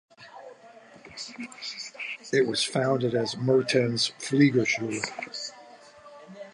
It 2.33 2.47
was 2.47 2.63
founded 2.63 3.13
as 3.13 3.37
"Mertens 3.37 4.09
Fliegerschule". 4.17 4.99